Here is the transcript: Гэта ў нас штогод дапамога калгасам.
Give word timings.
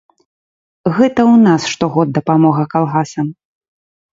Гэта 0.95 1.21
ў 1.25 1.33
нас 1.49 1.61
штогод 1.73 2.07
дапамога 2.17 2.63
калгасам. 2.73 3.27